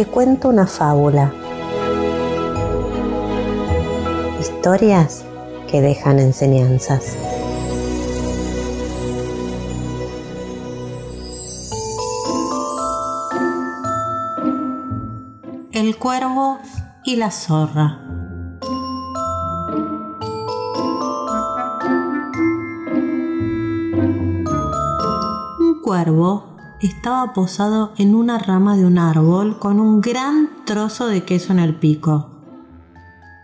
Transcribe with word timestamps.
te 0.00 0.06
cuento 0.06 0.48
una 0.48 0.66
fábula. 0.66 1.30
Historias 4.40 5.26
que 5.70 5.82
dejan 5.82 6.18
enseñanzas. 6.18 7.18
El 15.70 15.98
cuervo 15.98 16.58
y 17.04 17.16
la 17.16 17.30
zorra. 17.30 17.98
Un 25.58 25.82
cuervo 25.84 26.49
estaba 26.80 27.34
posado 27.34 27.92
en 27.98 28.14
una 28.14 28.38
rama 28.38 28.76
de 28.76 28.86
un 28.86 28.98
árbol 28.98 29.58
con 29.58 29.80
un 29.80 30.00
gran 30.00 30.48
trozo 30.64 31.06
de 31.06 31.24
queso 31.24 31.52
en 31.52 31.58
el 31.58 31.74
pico. 31.74 32.30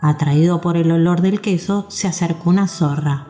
Atraído 0.00 0.60
por 0.60 0.76
el 0.76 0.92
olor 0.92 1.20
del 1.20 1.40
queso, 1.40 1.86
se 1.88 2.06
acercó 2.06 2.50
una 2.50 2.68
zorra. 2.68 3.26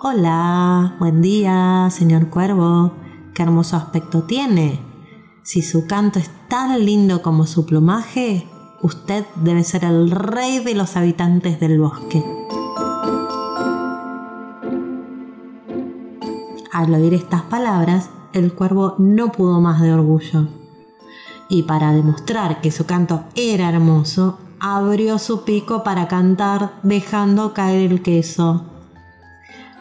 Hola, 0.00 0.96
buen 0.98 1.22
día, 1.22 1.88
señor 1.90 2.28
cuervo. 2.28 2.92
Qué 3.34 3.44
hermoso 3.44 3.76
aspecto 3.76 4.24
tiene. 4.24 4.80
Si 5.44 5.62
su 5.62 5.86
canto 5.86 6.18
es 6.18 6.30
tan 6.48 6.84
lindo 6.84 7.22
como 7.22 7.46
su 7.46 7.64
plumaje, 7.66 8.48
usted 8.82 9.24
debe 9.36 9.62
ser 9.62 9.84
el 9.84 10.10
rey 10.10 10.58
de 10.58 10.74
los 10.74 10.96
habitantes 10.96 11.60
del 11.60 11.78
bosque. 11.78 12.24
Al 16.72 16.94
oír 16.94 17.14
estas 17.14 17.42
palabras, 17.42 18.10
el 18.32 18.54
cuervo 18.54 18.94
no 18.98 19.32
pudo 19.32 19.60
más 19.60 19.80
de 19.80 19.92
orgullo. 19.92 20.48
Y 21.48 21.64
para 21.64 21.92
demostrar 21.92 22.60
que 22.60 22.70
su 22.70 22.86
canto 22.86 23.24
era 23.34 23.68
hermoso, 23.68 24.38
abrió 24.58 25.18
su 25.18 25.44
pico 25.44 25.82
para 25.82 26.08
cantar 26.08 26.72
dejando 26.82 27.52
caer 27.52 27.90
el 27.90 28.02
queso. 28.02 28.64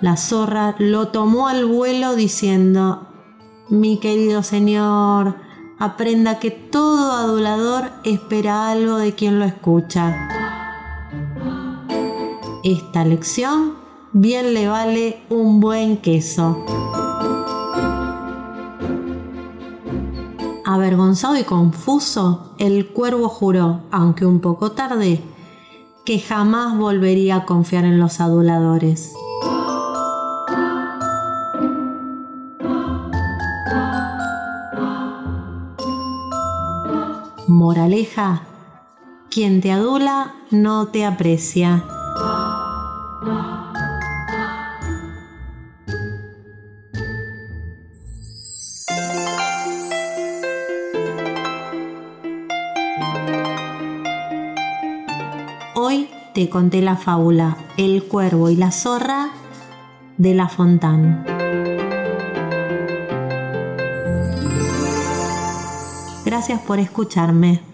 La 0.02 0.18
zorra 0.18 0.76
lo 0.80 1.10
tomó 1.10 1.48
al 1.48 1.66
vuelo 1.66 2.16
diciendo, 2.16 3.08
mi 3.70 4.00
querido 4.00 4.42
señor, 4.42 5.36
aprenda 5.78 6.40
que 6.40 6.52
todo 6.52 7.12
adulador 7.12 7.92
espera 8.04 8.72
algo 8.72 8.98
de 8.98 9.14
quien 9.14 9.40
lo 9.40 9.46
escucha. 9.46 10.28
Esta 12.64 13.06
lección 13.06 13.74
bien 14.14 14.54
le 14.54 14.68
vale 14.68 15.22
un 15.30 15.60
buen 15.60 15.98
queso. 15.98 16.66
Avergonzado 20.92 21.38
y 21.38 21.46
confuso, 21.46 22.54
el 22.58 22.90
cuervo 22.90 23.30
juró, 23.30 23.80
aunque 23.92 24.26
un 24.26 24.42
poco 24.42 24.74
tarde, 24.74 25.22
que 26.04 26.20
jamás 26.20 26.78
volvería 26.78 27.38
a 27.38 27.46
confiar 27.46 27.86
en 27.86 27.98
los 27.98 28.20
aduladores. 28.20 29.14
Moraleja, 37.48 38.42
quien 39.30 39.62
te 39.62 39.72
adula 39.72 40.36
no 40.50 40.88
te 40.88 41.06
aprecia. 41.06 41.86
Hoy 55.84 56.08
te 56.36 56.48
conté 56.48 56.80
la 56.84 56.96
fábula 56.96 57.58
El 57.76 58.04
cuervo 58.04 58.52
y 58.52 58.56
la 58.56 58.70
zorra 58.70 59.32
de 60.16 60.36
La 60.36 60.48
Fontán. 60.48 61.26
Gracias 66.24 66.62
por 66.62 66.78
escucharme. 66.78 67.71